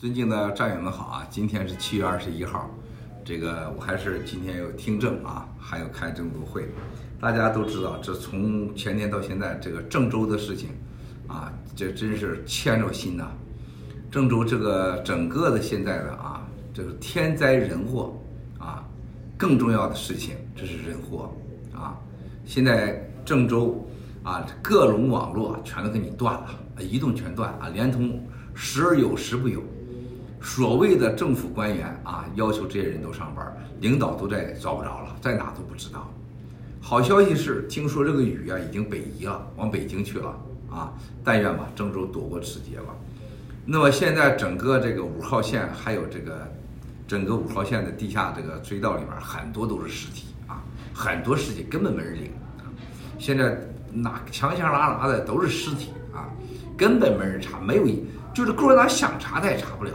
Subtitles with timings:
[0.00, 1.26] 尊敬的战友们好啊！
[1.28, 2.70] 今天是七月二十一号，
[3.22, 6.66] 这个我还是今天有听证啊，还有开郑州会。
[7.20, 10.70] 大家都知道，这从前年到现在，这个郑州的事情
[11.28, 13.30] 啊，这真是牵着心呐。
[14.10, 18.18] 郑州这个整个的现在的啊，这个天灾人祸
[18.58, 18.82] 啊，
[19.36, 21.30] 更重要的事情，这是人祸
[21.74, 21.94] 啊。
[22.46, 23.86] 现在郑州
[24.22, 26.48] 啊，各种网络全都给你断了，
[26.78, 28.18] 移动全断啊，联通
[28.54, 29.62] 时而有时不有。
[30.40, 33.46] 所谓的政府官员啊，要求这些人都上班，
[33.80, 36.10] 领导都在找不着了，在哪都不知道。
[36.80, 40.34] 好消息是，听说这个雨啊已经北移了，往北京去了
[40.70, 40.92] 啊！
[41.22, 42.94] 但愿吧，郑州躲过此劫吧。
[43.66, 46.50] 那么现在整个这个五号线，还有这个
[47.06, 50.62] 整个五号线的地下这个隧道里面，很多都是尸体啊，
[50.94, 52.32] 很多尸体根本没人领。
[53.18, 53.60] 现在
[53.92, 56.32] 那强强拉拉的都是尸体啊，
[56.78, 59.92] 根本没人查，没有一就是共产党想查他也查不了。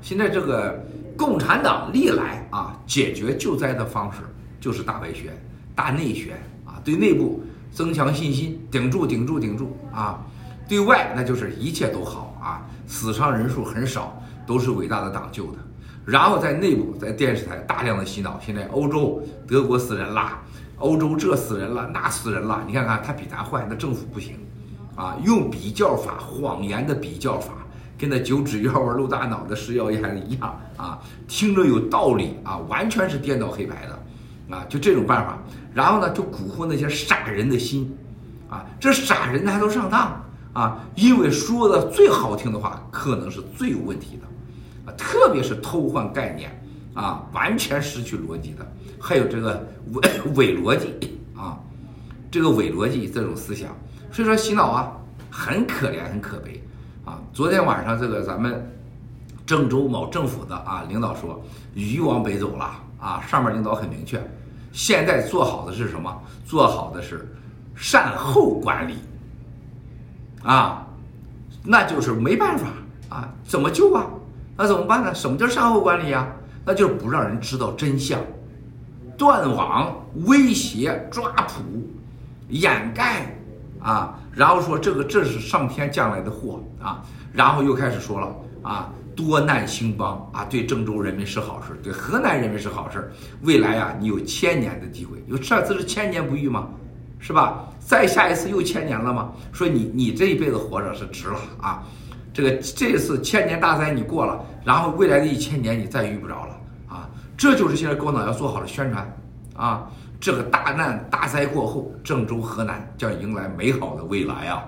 [0.00, 0.84] 现在这个
[1.16, 4.18] 共产党历来啊解决救灾的方式
[4.60, 5.26] 就是大外宣、
[5.74, 6.34] 大内宣
[6.64, 10.24] 啊，对内部增强信心，顶住、顶住、顶住啊，
[10.68, 15.58] 对外那就是一切都好啊，死伤人数很少，都是伟大的党救的。
[16.04, 20.40] 然后在内部，在电视台大量的洗脑，现在欧洲德国死人啦，
[20.78, 24.36] 欧洲这死人了，那死人了，你看看他比咱坏，那政府不行
[24.94, 27.54] 啊，用比较法，谎言的比较法。
[27.98, 35.38] 跟那九指妖啊、露大脑的食药盐一样啊，听着有道理啊，完全是颠倒黑白的，啊，就这种办法，
[35.72, 37.96] 然后呢，就蛊惑那些傻人的心，
[38.50, 46.50] 啊，这傻人还都上当啊，因为说的最好听的话，可能是最有问题的，啊，特别是偷换概念
[46.92, 48.66] 啊，完全失去逻辑的，
[49.00, 50.02] 还有这个伪
[50.36, 51.58] 伪逻辑啊，
[52.30, 53.74] 这个伪逻辑这种思想，
[54.12, 54.92] 所以说洗脑啊，
[55.30, 56.62] 很可怜，很可悲。
[57.36, 58.66] 昨天晚上这个咱们
[59.44, 61.38] 郑州某政府的啊领导说，
[61.74, 62.64] 鱼往北走了
[62.98, 64.18] 啊，上面领导很明确，
[64.72, 66.10] 现在做好的是什么？
[66.46, 67.28] 做好的是
[67.74, 68.94] 善后管理
[70.44, 70.86] 啊，
[71.62, 72.68] 那就是没办法
[73.10, 74.06] 啊，怎么救啊？
[74.56, 75.14] 那怎么办呢？
[75.14, 76.26] 什么叫善后管理呀？
[76.64, 78.18] 那就是不让人知道真相，
[79.18, 79.94] 断网、
[80.24, 81.86] 威胁、抓捕、
[82.48, 83.35] 掩盖。
[83.80, 93.10] 啊，然后说这个这是上天降来的祸啊，然后又开始说了啊，多难兴邦啊，对郑州人民是好事，对河南人民是好事，
[93.42, 96.68] 未来啊，你有千年的机会，有上次是千年不遇吗？
[97.18, 97.64] 是吧？
[97.78, 99.32] 再下一次又千年了吗？
[99.52, 101.82] 说你你这一辈子活着是值了啊，
[102.32, 106.56] 这个这次千年大灾你过了，然后未来的一千年你再遇不着了
[106.88, 109.16] 啊，这就是现在共产党要做好的宣传
[109.54, 109.88] 啊。
[110.26, 114.64] 这个大难大灾过后，郑州河南将迎来美好的未来啊！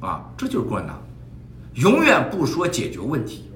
[0.00, 1.00] 啊，这就是共产党，
[1.74, 3.48] 永远不说解决问题，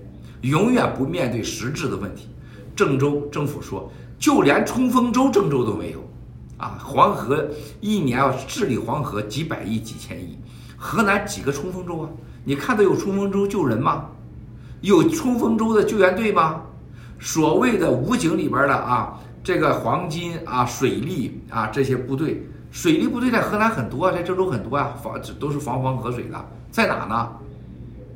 [0.42, 2.28] 永远不面对实质的问题。
[2.76, 5.98] 郑州政府说，就连冲锋舟郑州都没有，
[6.59, 7.44] 啊，黄河
[7.81, 10.38] 一年要治理黄河几百亿几千亿，
[10.76, 12.08] 河南几个冲锋舟啊？
[12.44, 14.06] 你看到有冲锋舟救人吗？
[14.81, 16.62] 有冲锋舟的救援队吗？
[17.19, 19.19] 所谓的武警里边的啊？
[19.47, 27.31] 这个黄金啊，水利啊，这些部队，水利部队在河南很多，在郑州很多啊，防都是防黄河水的，在哪呢？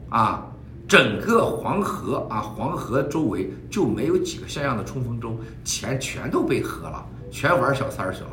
[0.09, 0.45] 啊，
[0.89, 8.31] 整个黄河啊，黄河周围就没有几个像样的冲锋舟，钱全都被喝了，全玩小三儿去了，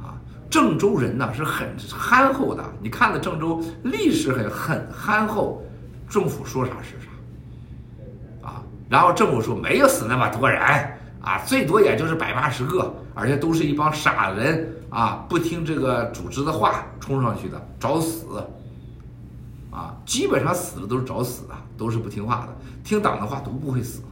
[0.00, 0.14] 啊，
[0.48, 5.64] 郑州人呢是很憨厚的，你看的郑州历史很很憨厚，
[6.08, 10.62] 政府说啥是啥，啊，然后政府说没有死那么多人。
[11.24, 18.26] 啊，最多也就是百八十个，而且都是一帮傻人啊，不听这个组织的话冲上去的，找死！
[19.70, 22.54] 啊，基本上死的都是找死的，都是不听话的，
[22.84, 24.02] 听党的话都不会死，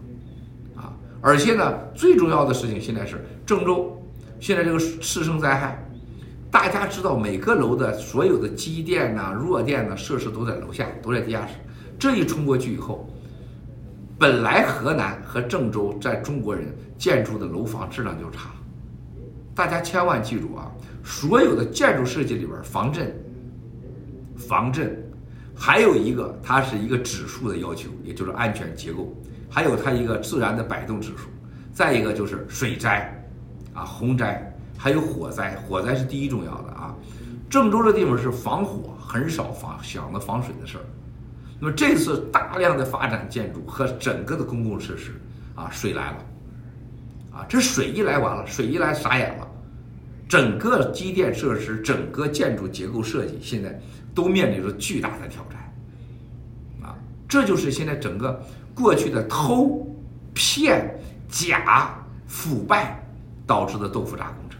[0.75, 0.91] 啊！
[1.21, 4.03] 而且呢，最重要的事情现在是郑州，
[4.41, 5.87] 现在这个次生灾害，
[6.51, 11.53] 大家知道每个楼的所有的机电呐、弱电呐设施都在楼下，都在地下室，
[11.99, 13.07] 这一冲过去以后。
[14.23, 18.51] 本来河南和郑州在中国人建筑的楼房质量就差，
[19.53, 20.71] 大家千万记住啊！
[21.03, 23.13] 所有的建筑设计里边，防震、
[24.37, 24.97] 防震，
[25.57, 29.13] 还有一个它是一个指数的要求，也就是安全结构，
[29.51, 31.29] 还有它一个自然的摆动指数，
[31.73, 33.29] 再一个就是水灾，
[33.75, 36.95] 啊洪灾，还有火灾，火灾是第一重要的啊！
[37.51, 40.85] 郑州这地方是防火，很少防 想着防水的事儿。
[41.63, 45.13] 那么这次大量的发展建筑和整个的公共设施，
[45.55, 46.17] 啊，水来了，
[47.33, 49.47] 啊，这水一来完了，水一来傻眼了，
[50.29, 53.81] 整个机电设施、整个建筑结构设计现在
[54.13, 55.73] 都面临着巨大的挑战，
[56.83, 56.99] 啊，
[57.29, 58.45] 这就是现在整个
[58.75, 59.87] 过去的偷、
[60.35, 61.95] 骗、假、
[62.27, 63.01] 腐败
[63.47, 64.59] 导致的豆腐渣工程。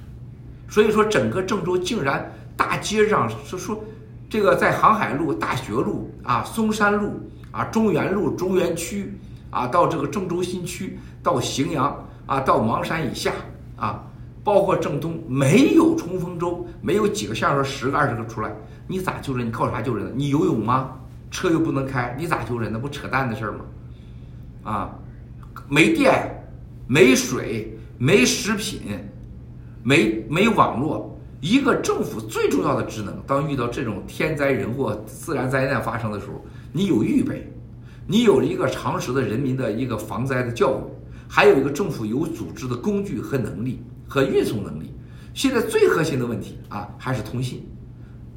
[0.69, 3.85] 所以说，整个郑州竟然大街上说说，
[4.33, 7.21] 这个在航海路、大学路啊、嵩山路
[7.51, 9.13] 啊、中原路、中原区
[9.51, 13.31] 啊，到这个郑州新区，到荥阳啊，到邙山以下
[13.77, 14.03] 啊，
[14.43, 18.51] 包括郑东，没有冲锋舟，没有几个像说十个二十个出来，
[18.87, 19.49] 你咋救人？
[19.49, 20.11] 你靠啥救人？
[20.17, 20.93] 你游泳吗？
[21.31, 22.73] 车又不能开，你咋救人？
[22.73, 23.61] 那不扯淡的事儿吗？
[24.63, 24.99] 啊，
[25.69, 26.43] 没电，
[26.87, 28.81] 没水，没食品。
[29.83, 36.35] 没没网络，一个政府最重要的职能，当遇到这种天灾人祸、自然灾难发生的时候，
[36.71, 37.53] 你有预备，
[38.07, 40.83] 你有了一个常识的人民的一个防灾的教育，
[41.29, 44.95] 还有一个政府有组织的工具和能力和运送能力。
[45.35, 47.67] 现在最核心的问题啊，还是通信，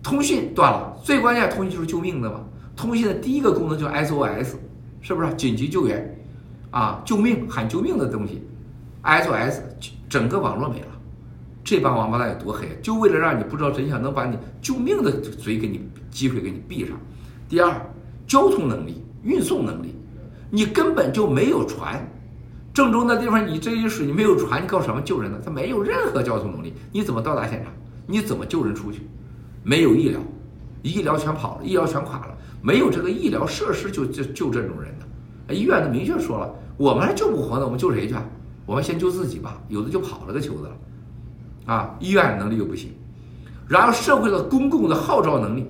[0.02, 2.44] 通信断了，最关键通信就是救命的嘛。
[2.76, 4.56] 通信的第一个功能叫 SOS，
[5.02, 6.26] 是不是紧急救援？
[6.72, 8.42] 啊，救命喊救命的东西
[9.04, 9.60] ，SOS，
[10.10, 10.88] 整个网络没了。
[11.66, 12.78] 这帮王八蛋有多黑？
[12.84, 15.82] 就为了让你不知道真相，能把你救命的嘴给你
[16.12, 16.96] 机会给你闭上。
[17.50, 17.82] 第二，
[18.28, 19.96] 交通能力、运送能力，
[20.52, 22.08] 你根本就没有船。
[22.72, 25.40] 郑州那地方，你这一水，你没有船，你靠什么救人呢？
[25.44, 27.74] 他没有任何交通能力，你怎么到达现场？
[28.06, 29.02] 你怎么救人出去？
[29.64, 30.20] 没有医疗，
[30.84, 35.56] 医疗全跑了，医疗全垮了，没有这个医疗设施就就救这种人的。
[35.56, 38.14] 医院都明确说了，我们还救不活呢，我们救谁去？
[38.68, 39.60] 我们先救自己吧。
[39.70, 40.78] 有的就跑了个球子了。
[41.66, 42.94] 啊，医院能力又不行，
[43.68, 45.68] 然后社会的公共的号召能力，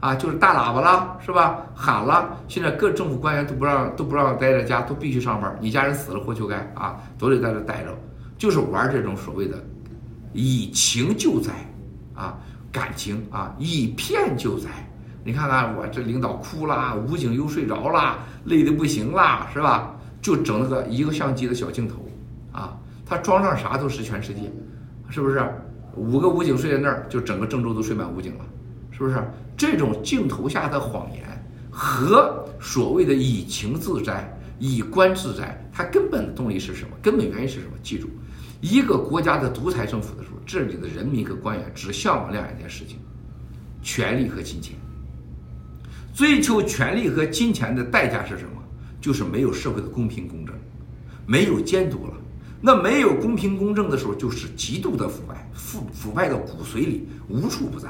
[0.00, 1.58] 啊，就是大喇叭了，是吧？
[1.74, 5.56] 喊了，现在各政府官员都不让都不让待在家，都必须上班。
[5.60, 7.96] 你家人死了活求该啊，都得在这待着，
[8.36, 9.56] 就是玩这种所谓的
[10.32, 11.52] 以情救灾，
[12.14, 12.36] 啊，
[12.72, 14.68] 感情啊，以骗救灾。
[15.22, 19.94] 你看看我这领导哭啦，武警又睡着啦，累得不行啦，是吧？
[20.20, 21.96] 就整那个一个相机的小镜头，
[22.52, 24.50] 啊，他装上啥都是全世界。
[25.10, 25.42] 是不是
[25.96, 28.44] 五个武警睡在那儿，就整个郑州都睡满武警了？
[28.92, 29.22] 是不是
[29.56, 31.22] 这种镜头下的谎言
[31.70, 36.96] 和所谓的以情自灾、以官自灾，它根本的动力是什么？
[37.02, 37.72] 根本原因是什么？
[37.82, 38.08] 记住，
[38.60, 42.98] 一个国家的独裁政府的时候，这里的人民和官员只向往两件事情：
[43.82, 44.76] 权力和金钱。
[46.14, 48.50] 追求权力和金钱的代价是什么？
[49.00, 50.54] 就是没有社会的公平公正，
[51.26, 52.12] 没有监督了。
[52.60, 57.88] 那没有公平公正的时候，就是极度的腐败，腐腐败到骨髓里，无处不在。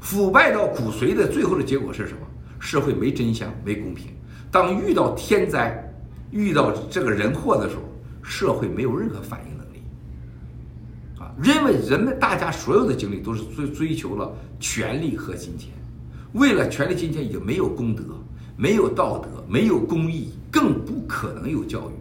[0.00, 2.20] 腐败到骨髓的最后的结果是什么？
[2.58, 4.08] 社会没真相，没公平。
[4.50, 5.82] 当遇到天灾，
[6.30, 7.82] 遇到这个人祸的时候，
[8.22, 9.82] 社会没有任何反应能力。
[11.18, 15.70] 啊，因为人们大家所有的精力都是追追求了权力和金钱，
[16.34, 18.02] 为了权力金钱，已经没有公德，
[18.56, 21.92] 没有道德，没有公义，更不可能有教育。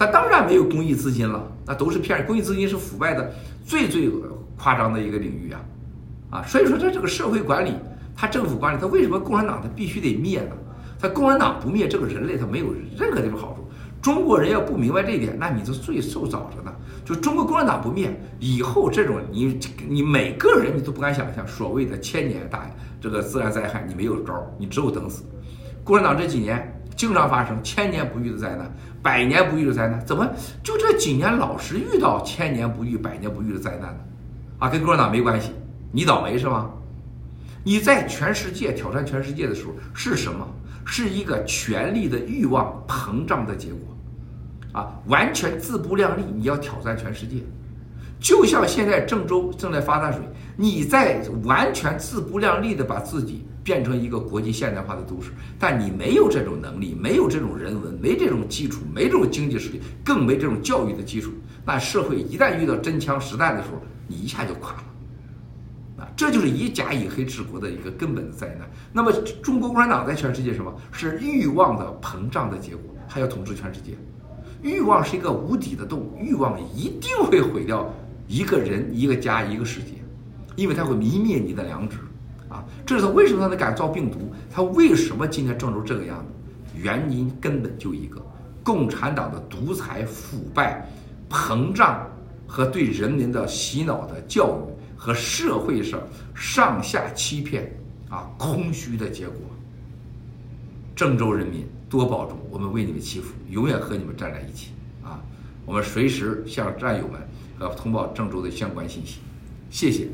[0.00, 2.26] 他当然没有公益资金了，那都是骗人。
[2.26, 3.30] 公益资金是腐败的
[3.66, 4.10] 最最
[4.56, 5.60] 夸张的一个领域啊，
[6.30, 7.74] 啊，所以说在这个社会管理，
[8.16, 10.56] 他政府管理，他为什么共产党他必须得灭呢？
[10.98, 13.68] 他共产党不灭，这个人类他没有任何地方好处。
[14.00, 16.72] 中国人要不明白这一点，那你就最受早着呢。
[17.04, 22.70] 就中国共产党不灭，以后这种你你每个人你都不敢想象，所谓的千年大
[23.02, 25.24] 这个自然灾害，你没有招，你只有等死。
[25.84, 26.74] 共产党这几年。
[26.96, 28.70] 经常发生千年不遇的灾难，
[29.02, 30.28] 百年不遇的灾难，怎么
[30.62, 34.00] 就这几年老是遇到千年不遇、百年不遇的灾难呢？
[34.58, 35.52] 啊，跟共产党没关系，
[35.92, 36.70] 你倒霉是吗？
[37.62, 40.46] 你在全世界挑战全世界的时候是什么？
[40.84, 43.78] 是一个权力的欲望膨胀的结果，
[44.72, 46.24] 啊，完全自不量力。
[46.34, 47.36] 你要挑战全世界，
[48.18, 50.20] 就像现在郑州正在发大水，
[50.56, 53.46] 你在完全自不量力的把自己。
[53.62, 61.30] 变成一个国际现代化的都市，但你没有这种能力，没有这种人文，没这种基础，没这种经济实力，更没这种教育的基础。
[61.64, 64.84] 那社会一旦遇到真枪实弹的时候，你一下就垮了。
[65.98, 68.68] 啊，这就是以假以黑治国的一个根本的灾难。
[68.92, 69.12] 那么，
[69.42, 72.82] 中国共产党在全世界什么是欲望的膨胀的结果？
[73.06, 73.92] 还要统治全世界，
[74.62, 77.92] 欲望是一个无底的洞，欲望一定会毁掉
[78.28, 79.88] 一个人、一个家、一个世界，
[80.56, 81.98] 因为它会泯灭你的良知。
[82.50, 84.30] 啊，这是他为什么他能敢造病毒？
[84.52, 86.24] 他为什么今天郑州这个样子？
[86.76, 88.20] 原因根本就一个：
[88.62, 90.86] 共产党的独裁、腐败、
[91.28, 92.06] 膨胀
[92.46, 96.00] 和对人民的洗脑的教育和社会上
[96.34, 97.74] 上下欺骗
[98.08, 99.36] 啊，空虚的结果。
[100.96, 105.18] 郑州人民多保重，我们为你们祈福，永远和你们站在一起啊！
[105.64, 107.20] 我们随时向战友们
[107.58, 109.20] 和通报郑州的相关信息，
[109.70, 110.08] 谢谢。